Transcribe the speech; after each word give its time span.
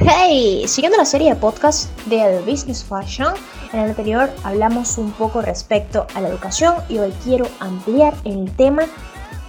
Hey, 0.00 0.64
siguiendo 0.68 0.96
la 0.96 1.04
serie 1.04 1.30
de 1.30 1.40
podcast 1.40 1.90
de 2.06 2.40
Business 2.42 2.84
Fashion, 2.84 3.34
en 3.72 3.80
el 3.80 3.90
anterior 3.90 4.30
hablamos 4.44 4.96
un 4.96 5.10
poco 5.10 5.42
respecto 5.42 6.06
a 6.14 6.20
la 6.20 6.28
educación 6.28 6.76
y 6.88 6.98
hoy 6.98 7.12
quiero 7.24 7.48
ampliar 7.58 8.14
el 8.24 8.48
tema 8.54 8.84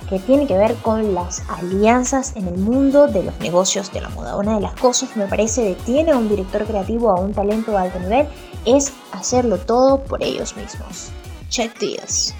que 0.10 0.18
tiene 0.18 0.48
que 0.48 0.58
ver 0.58 0.74
con 0.78 1.14
las 1.14 1.44
alianzas 1.50 2.36
en 2.36 2.48
el 2.48 2.58
mundo 2.58 3.06
de 3.06 3.24
los 3.24 3.40
negocios 3.40 3.94
de 3.94 4.02
la 4.02 4.10
moda. 4.10 4.38
Una 4.38 4.56
de 4.56 4.62
las 4.62 4.74
cosas 4.74 5.10
que 5.10 5.20
me 5.20 5.28
parece 5.28 5.62
detiene 5.62 6.12
a 6.12 6.18
un 6.18 6.28
director 6.28 6.66
creativo 6.66 7.12
a 7.12 7.20
un 7.20 7.32
talento 7.32 7.70
de 7.72 7.78
alto 7.78 8.00
nivel 8.00 8.28
es 8.66 8.92
hacerlo 9.12 9.60
todo 9.60 10.04
por 10.04 10.24
ellos 10.24 10.56
mismos. 10.58 11.12
Check 11.50 11.78
this. 11.78 12.34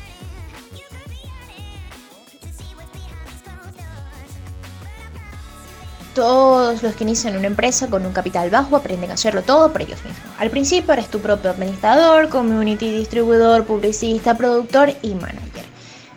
Todos 6.20 6.84
los 6.84 6.96
que 6.96 7.06
inician 7.06 7.38
una 7.38 7.48
empresa 7.48 7.88
con 7.88 8.06
un 8.06 8.12
capital 8.12 8.50
bajo 8.50 8.76
aprenden 8.76 9.10
a 9.10 9.14
hacerlo 9.14 9.42
todo 9.42 9.72
por 9.72 9.84
ellos 9.84 10.04
mismos. 10.04 10.22
Al 10.38 10.50
principio 10.50 10.92
eres 10.92 11.08
tu 11.08 11.22
propio 11.22 11.50
administrador, 11.50 12.28
community 12.28 12.92
distribuidor, 12.92 13.64
publicista, 13.64 14.36
productor 14.36 14.92
y 15.02 15.16
manager. 15.16 15.64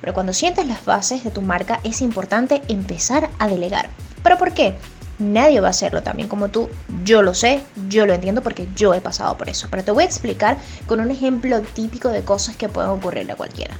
Pero 0.00 0.12
cuando 0.12 0.32
sientes 0.32 0.66
las 0.66 0.84
bases 0.84 1.22
de 1.22 1.30
tu 1.30 1.40
marca 1.40 1.78
es 1.84 2.02
importante 2.02 2.62
empezar 2.66 3.30
a 3.38 3.46
delegar. 3.46 3.90
¿Pero 4.24 4.38
por 4.38 4.52
qué? 4.52 4.74
Nadie 5.20 5.60
va 5.60 5.68
a 5.68 5.70
hacerlo 5.70 6.02
también 6.02 6.28
como 6.28 6.48
tú. 6.48 6.68
Yo 7.04 7.22
lo 7.22 7.32
sé, 7.32 7.62
yo 7.88 8.04
lo 8.04 8.12
entiendo 8.12 8.42
porque 8.42 8.66
yo 8.74 8.94
he 8.94 9.00
pasado 9.00 9.38
por 9.38 9.48
eso. 9.48 9.68
Pero 9.70 9.84
te 9.84 9.92
voy 9.92 10.02
a 10.02 10.06
explicar 10.06 10.56
con 10.88 10.98
un 10.98 11.12
ejemplo 11.12 11.60
típico 11.60 12.08
de 12.08 12.24
cosas 12.24 12.56
que 12.56 12.68
pueden 12.68 12.90
ocurrirle 12.90 13.34
a 13.34 13.36
cualquiera. 13.36 13.76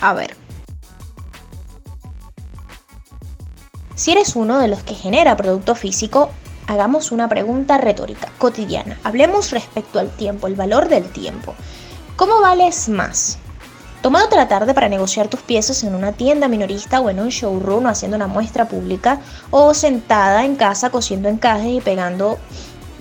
A 0.00 0.12
ver, 0.12 0.36
Si 3.94 4.10
eres 4.10 4.36
uno 4.36 4.58
de 4.58 4.68
los 4.68 4.82
que 4.82 4.94
genera 4.94 5.36
producto 5.36 5.74
físico, 5.74 6.30
hagamos 6.66 7.12
una 7.12 7.28
pregunta 7.28 7.76
retórica, 7.76 8.28
cotidiana. 8.38 8.98
Hablemos 9.04 9.50
respecto 9.50 9.98
al 9.98 10.10
tiempo, 10.10 10.46
el 10.46 10.54
valor 10.54 10.88
del 10.88 11.10
tiempo. 11.10 11.54
¿Cómo 12.16 12.40
vales 12.40 12.88
más? 12.88 13.38
Tomándote 14.00 14.36
la 14.36 14.48
tarde 14.48 14.74
para 14.74 14.88
negociar 14.88 15.28
tus 15.28 15.42
piezas 15.42 15.84
en 15.84 15.94
una 15.94 16.12
tienda 16.12 16.48
minorista 16.48 17.00
o 17.00 17.10
en 17.10 17.20
un 17.20 17.28
showroom 17.28 17.86
o 17.86 17.88
haciendo 17.88 18.16
una 18.16 18.26
muestra 18.26 18.66
pública 18.66 19.20
o 19.50 19.74
sentada 19.74 20.44
en 20.44 20.56
casa 20.56 20.90
cosiendo 20.90 21.28
encajes 21.28 21.72
y 21.72 21.80
pegando 21.80 22.38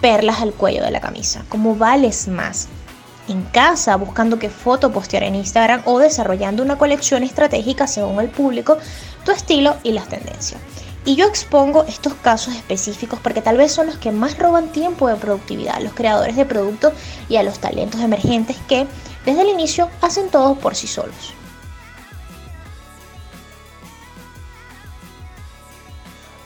perlas 0.01 0.41
al 0.41 0.53
cuello 0.53 0.83
de 0.83 0.91
la 0.91 0.99
camisa. 0.99 1.43
¿Cómo 1.49 1.75
vales 1.75 2.27
más? 2.27 2.67
En 3.27 3.43
casa 3.43 3.95
buscando 3.95 4.37
qué 4.39 4.49
foto 4.49 4.91
postear 4.91 5.23
en 5.23 5.35
Instagram 5.35 5.81
o 5.85 5.99
desarrollando 5.99 6.61
una 6.61 6.77
colección 6.77 7.23
estratégica 7.23 7.87
según 7.87 8.19
el 8.19 8.29
público, 8.29 8.77
tu 9.23 9.31
estilo 9.31 9.75
y 9.83 9.91
las 9.91 10.07
tendencias. 10.07 10.61
Y 11.03 11.15
yo 11.15 11.25
expongo 11.25 11.83
estos 11.83 12.13
casos 12.13 12.55
específicos 12.55 13.19
porque 13.19 13.41
tal 13.41 13.57
vez 13.57 13.71
son 13.71 13.87
los 13.87 13.97
que 13.97 14.11
más 14.11 14.37
roban 14.37 14.71
tiempo 14.71 15.07
de 15.07 15.15
productividad 15.15 15.77
a 15.77 15.79
los 15.79 15.93
creadores 15.93 16.35
de 16.35 16.45
productos 16.45 16.93
y 17.27 17.37
a 17.37 17.43
los 17.43 17.59
talentos 17.59 18.01
emergentes 18.01 18.57
que 18.67 18.85
desde 19.25 19.41
el 19.41 19.49
inicio 19.49 19.89
hacen 20.01 20.29
todo 20.29 20.55
por 20.55 20.75
sí 20.75 20.87
solos. 20.87 21.33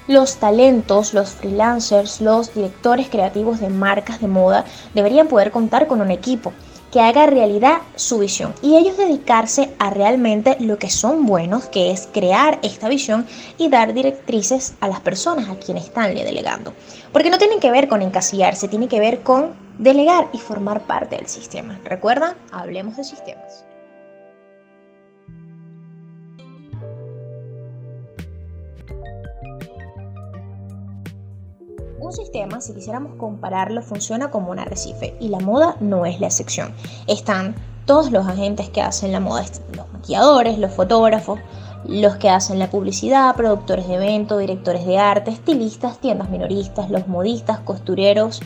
Los 0.08 0.38
talentos, 0.38 1.14
los 1.14 1.32
freelancers, 1.32 2.22
los 2.22 2.54
directores 2.54 3.10
creativos 3.10 3.60
de 3.60 3.70
marcas 3.70 4.22
de 4.22 4.28
moda 4.28 4.64
deberían 4.94 5.28
poder 5.28 5.52
contar 5.52 5.88
con 5.88 6.00
un 6.00 6.12
equipo 6.12 6.54
que 6.96 7.02
haga 7.02 7.26
realidad 7.26 7.80
su 7.98 8.20
visión 8.20 8.54
y 8.62 8.78
ellos 8.78 8.96
dedicarse 8.96 9.70
a 9.80 9.90
realmente 9.90 10.56
lo 10.62 10.80
que 10.80 10.90
son 10.90 11.26
buenos, 11.26 11.66
que 11.66 11.92
es 11.92 12.08
crear 12.14 12.58
esta 12.64 12.88
visión 12.88 13.26
y 13.58 13.68
dar 13.68 13.94
directrices 13.94 14.76
a 14.80 14.88
las 14.88 15.02
personas 15.02 15.50
a 15.50 15.60
quienes 15.60 15.84
están 15.84 16.16
delegando. 16.16 16.74
Porque 17.12 17.30
no 17.30 17.38
tienen 17.38 17.60
que 17.60 17.70
ver 17.70 17.90
con 17.90 18.02
encasillarse, 18.02 18.70
tiene 18.70 18.88
que 18.88 19.02
ver 19.02 19.24
con 19.24 19.56
delegar 19.78 20.30
y 20.32 20.38
formar 20.38 20.88
parte 20.88 21.18
del 21.18 21.28
sistema. 21.28 21.78
¿Recuerdan? 21.84 22.34
Hablemos 22.54 22.96
de 22.96 23.04
sistemas. 23.04 23.66
Un 32.06 32.14
sistema, 32.14 32.62
si 32.62 32.72
quisiéramos 32.76 33.16
compararlo, 33.16 33.82
funciona 33.82 34.30
como 34.30 34.52
un 34.52 34.60
arrecife 34.60 35.16
y 35.20 35.30
la 35.30 35.40
moda 35.40 35.76
no 35.80 36.06
es 36.06 36.20
la 36.20 36.28
excepción. 36.28 36.72
Están 37.08 37.56
todos 37.88 38.12
los 38.12 38.28
agentes 38.28 38.70
que 38.70 38.80
hacen 38.80 39.12
la 39.12 39.20
moda, 39.20 39.44
los 39.76 39.92
maquilladores, 39.92 40.60
los 40.60 40.72
fotógrafos, 40.72 41.40
los 41.88 42.18
que 42.18 42.30
hacen 42.30 42.60
la 42.60 42.70
publicidad, 42.70 43.36
productores 43.36 43.88
de 43.88 43.96
eventos, 43.96 44.40
directores 44.40 44.86
de 44.86 45.00
arte, 45.00 45.32
estilistas, 45.32 45.98
tiendas 45.98 46.30
minoristas, 46.30 46.92
los 46.92 47.08
modistas, 47.08 47.62
costureros, 47.62 48.40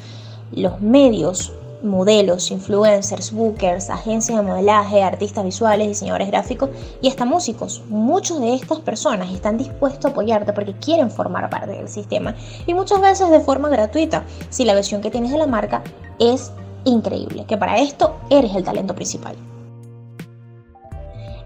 los 0.53 0.79
medios, 0.79 1.51
modelos, 1.83 2.51
influencers, 2.51 3.31
bookers, 3.31 3.89
agencias 3.89 4.37
de 4.37 4.43
modelaje, 4.43 5.03
artistas 5.03 5.43
visuales, 5.45 5.87
diseñadores 5.87 6.27
gráficos 6.27 6.69
y 7.01 7.07
hasta 7.09 7.25
músicos. 7.25 7.83
Muchos 7.87 8.39
de 8.41 8.53
estas 8.53 8.79
personas 8.79 9.31
están 9.31 9.57
dispuestos 9.57 10.05
a 10.05 10.09
apoyarte 10.09 10.53
porque 10.53 10.73
quieren 10.73 11.09
formar 11.11 11.49
parte 11.49 11.71
del 11.71 11.87
sistema 11.87 12.35
y 12.67 12.73
muchas 12.73 13.01
veces 13.01 13.29
de 13.29 13.39
forma 13.39 13.69
gratuita 13.69 14.23
si 14.49 14.65
la 14.65 14.73
versión 14.73 15.01
que 15.01 15.11
tienes 15.11 15.31
de 15.31 15.37
la 15.37 15.47
marca 15.47 15.83
es 16.19 16.51
increíble, 16.85 17.45
que 17.45 17.57
para 17.57 17.79
esto 17.79 18.17
eres 18.29 18.55
el 18.55 18.63
talento 18.63 18.95
principal. 18.95 19.35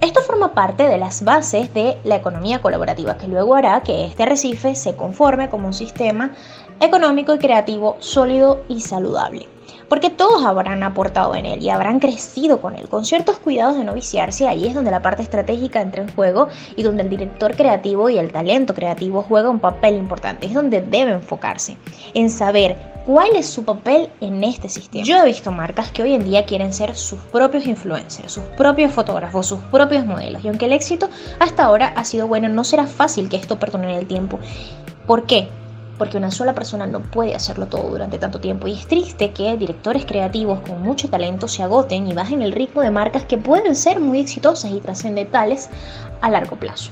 Esto 0.04 0.20
forma 0.20 0.54
parte 0.54 0.84
de 0.84 0.98
las 0.98 1.24
bases 1.24 1.74
de 1.74 1.98
la 2.04 2.18
economía 2.18 2.62
colaborativa, 2.62 3.18
que 3.18 3.30
luego 3.30 3.56
hará 3.56 3.82
que 3.84 4.04
este 4.04 4.24
arrecife 4.24 4.76
se 4.76 4.98
conforme 4.98 5.50
como 5.50 5.68
un 5.68 5.74
sistema 5.74 6.32
económico 6.80 7.34
y 7.36 7.40
creativo 7.40 7.98
sólido 8.00 8.64
y 8.68 8.82
saludable 8.82 9.48
porque 9.94 10.10
todos 10.10 10.44
habrán 10.44 10.82
aportado 10.82 11.36
en 11.36 11.46
él 11.46 11.62
y 11.62 11.70
habrán 11.70 12.00
crecido 12.00 12.60
con 12.62 12.76
él, 12.76 12.90
con 12.90 13.06
ciertos 13.06 13.38
cuidados 13.38 13.78
de 13.78 13.84
no 13.84 13.94
viciarse, 13.94 14.48
ahí 14.48 14.66
es 14.66 14.74
donde 14.74 14.90
la 14.90 15.04
parte 15.04 15.22
estratégica 15.22 15.82
entra 15.82 16.02
en 16.02 16.12
juego 16.16 16.48
y 16.76 16.82
donde 16.82 17.04
el 17.04 17.10
director 17.10 17.56
creativo 17.56 18.10
y 18.10 18.18
el 18.18 18.32
talento 18.32 18.74
creativo 18.74 19.22
juega 19.22 19.52
un 19.52 19.60
papel 19.60 19.96
importante, 19.96 20.48
es 20.48 20.54
donde 20.56 20.82
debe 20.82 21.12
enfocarse, 21.12 21.78
en 22.16 22.32
saber 22.32 22.76
cuál 23.06 23.36
es 23.36 23.48
su 23.48 23.66
papel 23.66 24.10
en 24.22 24.44
este 24.44 24.68
sistema. 24.68 25.06
Yo 25.06 25.18
he 25.18 25.26
visto 25.26 25.52
marcas 25.52 25.92
que 25.92 26.02
hoy 26.04 26.14
en 26.14 26.24
día 26.24 26.46
quieren 26.46 26.74
ser 26.74 26.96
sus 26.96 27.20
propios 27.20 27.68
influencers, 27.68 28.32
sus 28.32 28.44
propios 28.58 28.92
fotógrafos, 28.94 29.46
sus 29.46 29.60
propios 29.66 30.06
modelos, 30.06 30.44
y 30.44 30.48
aunque 30.48 30.66
el 30.66 30.74
éxito 30.74 31.10
hasta 31.40 31.66
ahora 31.66 31.94
ha 31.96 32.04
sido 32.04 32.28
bueno, 32.28 32.50
no 32.50 32.64
será 32.64 32.88
fácil 32.88 33.30
que 33.30 33.38
esto 33.38 33.60
perdone 33.60 33.98
el 33.98 34.08
tiempo. 34.08 34.40
¿Por 35.06 35.26
qué? 35.26 35.50
Porque 35.98 36.18
una 36.18 36.32
sola 36.32 36.54
persona 36.54 36.88
no 36.88 37.02
puede 37.02 37.36
hacerlo 37.36 37.68
todo 37.68 37.90
durante 37.90 38.20
tanto 38.20 38.40
tiempo 38.40 38.68
y 38.68 38.74
es 38.74 38.88
triste 38.88 39.32
que 39.32 39.58
directores 39.58 40.06
creativos 40.06 40.62
con 40.62 40.82
mucho 40.82 41.10
talento 41.10 41.48
se 41.48 41.64
agoten 41.64 42.08
y 42.08 42.14
bajen 42.14 42.42
el 42.42 42.52
ritmo 42.52 42.82
de 42.82 42.92
marcas 42.92 43.26
que 43.26 43.38
pueden 43.38 43.76
ser 43.76 44.00
muy 44.00 44.20
exitosas 44.20 44.72
y 44.72 44.80
trascendentales 44.80 45.70
a 46.22 46.30
largo 46.30 46.56
plazo. 46.56 46.92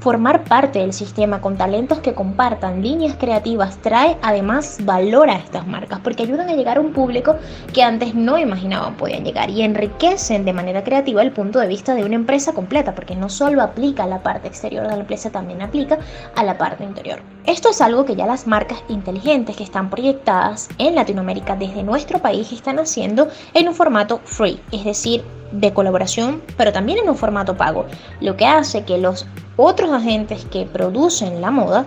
Formar 0.00 0.44
parte 0.44 0.78
del 0.78 0.94
sistema 0.94 1.42
con 1.42 1.58
talentos 1.58 1.98
que 1.98 2.14
compartan 2.14 2.82
líneas 2.82 3.16
creativas 3.20 3.76
trae 3.82 4.16
además 4.22 4.78
valor 4.80 5.28
a 5.28 5.36
estas 5.36 5.66
marcas 5.66 6.00
porque 6.00 6.22
ayudan 6.22 6.48
a 6.48 6.54
llegar 6.54 6.78
a 6.78 6.80
un 6.80 6.94
público 6.94 7.36
que 7.74 7.82
antes 7.82 8.14
no 8.14 8.38
imaginaban 8.38 8.96
podían 8.96 9.26
llegar 9.26 9.50
y 9.50 9.60
enriquecen 9.60 10.46
de 10.46 10.54
manera 10.54 10.84
creativa 10.84 11.20
el 11.20 11.32
punto 11.32 11.58
de 11.58 11.66
vista 11.66 11.94
de 11.94 12.04
una 12.04 12.14
empresa 12.14 12.54
completa 12.54 12.94
porque 12.94 13.14
no 13.14 13.28
solo 13.28 13.60
aplica 13.60 14.04
a 14.04 14.06
la 14.06 14.22
parte 14.22 14.48
exterior 14.48 14.84
de 14.84 14.94
la 14.94 15.00
empresa, 15.00 15.28
también 15.28 15.60
aplica 15.60 15.98
a 16.34 16.44
la 16.44 16.56
parte 16.56 16.82
interior. 16.82 17.20
Esto 17.44 17.68
es 17.68 17.82
algo 17.82 18.06
que 18.06 18.16
ya 18.16 18.24
las 18.24 18.46
marcas 18.46 18.82
inteligentes 18.88 19.54
que 19.54 19.64
están 19.64 19.90
proyectadas 19.90 20.70
en 20.78 20.94
Latinoamérica 20.94 21.56
desde 21.56 21.82
nuestro 21.82 22.20
país 22.20 22.50
están 22.52 22.78
haciendo 22.78 23.28
en 23.52 23.68
un 23.68 23.74
formato 23.74 24.20
free, 24.24 24.60
es 24.72 24.84
decir, 24.84 25.22
de 25.52 25.72
colaboración, 25.72 26.42
pero 26.56 26.72
también 26.72 26.98
en 26.98 27.08
un 27.08 27.16
formato 27.16 27.56
pago, 27.56 27.86
lo 28.20 28.36
que 28.36 28.46
hace 28.46 28.84
que 28.84 28.98
los 28.98 29.26
otros 29.56 29.90
agentes 29.92 30.44
que 30.44 30.66
producen 30.66 31.40
la 31.40 31.50
moda, 31.50 31.86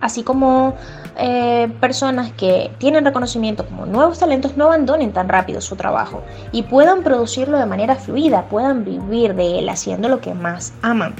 así 0.00 0.22
como 0.22 0.74
eh, 1.16 1.70
personas 1.80 2.32
que 2.32 2.70
tienen 2.78 3.04
reconocimiento 3.04 3.66
como 3.66 3.86
nuevos 3.86 4.18
talentos, 4.18 4.56
no 4.56 4.66
abandonen 4.66 5.12
tan 5.12 5.28
rápido 5.28 5.60
su 5.60 5.76
trabajo 5.76 6.22
y 6.52 6.62
puedan 6.62 7.02
producirlo 7.02 7.58
de 7.58 7.66
manera 7.66 7.96
fluida, 7.96 8.46
puedan 8.48 8.84
vivir 8.84 9.34
de 9.34 9.58
él 9.60 9.68
haciendo 9.68 10.08
lo 10.08 10.20
que 10.20 10.34
más 10.34 10.74
aman 10.82 11.14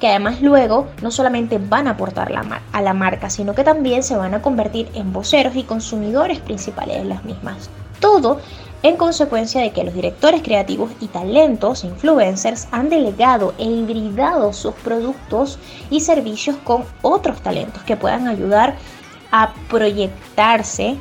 que 0.00 0.08
además 0.08 0.40
luego 0.40 0.88
no 1.02 1.10
solamente 1.10 1.58
van 1.58 1.86
a 1.86 1.90
aportar 1.90 2.32
a 2.72 2.80
la 2.80 2.94
marca, 2.94 3.28
sino 3.28 3.54
que 3.54 3.62
también 3.62 4.02
se 4.02 4.16
van 4.16 4.34
a 4.34 4.42
convertir 4.42 4.88
en 4.94 5.12
voceros 5.12 5.54
y 5.54 5.62
consumidores 5.62 6.40
principales 6.40 7.02
de 7.02 7.04
las 7.04 7.22
mismas. 7.22 7.68
Todo 8.00 8.40
en 8.82 8.96
consecuencia 8.96 9.60
de 9.60 9.72
que 9.72 9.84
los 9.84 9.94
directores 9.94 10.42
creativos 10.42 10.90
y 11.00 11.08
talentos 11.08 11.84
influencers 11.84 12.68
han 12.70 12.88
delegado 12.88 13.54
e 13.58 13.64
hibridado 13.64 14.52
sus 14.52 14.74
productos 14.74 15.58
y 15.90 16.00
servicios 16.00 16.56
con 16.64 16.84
otros 17.02 17.42
talentos 17.42 17.82
que 17.82 17.96
puedan 17.96 18.26
ayudar 18.26 18.76
a 19.30 19.52
proyectarse 19.68 20.96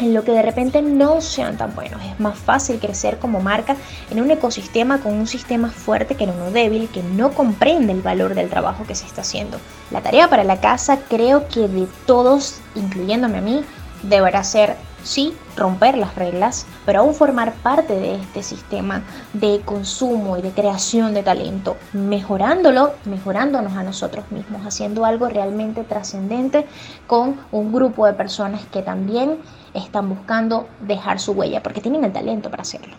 en 0.00 0.14
lo 0.14 0.24
que 0.24 0.32
de 0.32 0.42
repente 0.42 0.82
no 0.82 1.20
sean 1.20 1.56
tan 1.56 1.74
buenos. 1.74 2.02
Es 2.02 2.18
más 2.18 2.38
fácil 2.38 2.78
crecer 2.78 3.18
como 3.18 3.40
marca 3.40 3.76
en 4.10 4.20
un 4.20 4.30
ecosistema 4.30 5.00
con 5.00 5.14
un 5.14 5.26
sistema 5.26 5.70
fuerte 5.70 6.14
que 6.14 6.24
en 6.24 6.30
uno 6.30 6.50
débil 6.50 6.88
que 6.88 7.02
no 7.02 7.32
comprende 7.32 7.92
el 7.92 8.00
valor 8.00 8.34
del 8.34 8.48
trabajo 8.48 8.84
que 8.86 8.94
se 8.94 9.06
está 9.06 9.20
haciendo. 9.20 9.58
La 9.90 10.00
tarea 10.00 10.28
para 10.28 10.44
la 10.44 10.60
casa 10.60 11.00
creo 11.08 11.46
que 11.48 11.68
de 11.68 11.86
todos, 12.06 12.60
incluyéndome 12.74 13.38
a 13.38 13.42
mí, 13.42 13.62
deberá 14.02 14.42
ser, 14.42 14.76
sí, 15.02 15.34
romper 15.56 15.96
las 15.96 16.14
reglas, 16.14 16.66
pero 16.86 17.00
aún 17.00 17.14
formar 17.14 17.52
parte 17.54 17.94
de 17.94 18.16
este 18.16 18.42
sistema 18.42 19.02
de 19.32 19.60
consumo 19.64 20.36
y 20.36 20.42
de 20.42 20.50
creación 20.50 21.14
de 21.14 21.22
talento, 21.22 21.76
mejorándolo, 21.92 22.92
mejorándonos 23.04 23.74
a 23.74 23.82
nosotros 23.82 24.30
mismos, 24.30 24.66
haciendo 24.66 25.04
algo 25.04 25.28
realmente 25.28 25.84
trascendente 25.84 26.66
con 27.06 27.36
un 27.52 27.72
grupo 27.72 28.06
de 28.06 28.14
personas 28.14 28.62
que 28.72 28.82
también 28.82 29.38
están 29.74 30.08
buscando 30.08 30.68
dejar 30.80 31.20
su 31.20 31.32
huella, 31.32 31.62
porque 31.62 31.80
tienen 31.80 32.04
el 32.04 32.12
talento 32.12 32.50
para 32.50 32.62
hacerlo. 32.62 32.96